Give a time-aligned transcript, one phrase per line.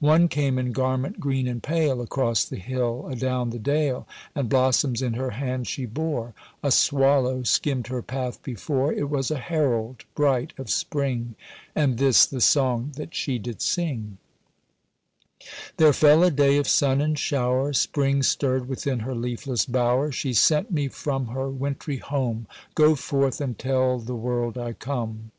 [0.00, 5.02] One came in garment green and pale Across the hill, adown the dale, And blossoms
[5.02, 10.06] in her hand she bore; A swallow skimmed her path before; It was a herald
[10.14, 11.34] bright of spring,
[11.74, 14.16] And this the song that she did sing:
[15.76, 20.32] There fell a day of sun and shower, Spring stirred within her leafless bower, She
[20.32, 25.32] sent me from her wintry home— "Go forth and tell the world I come."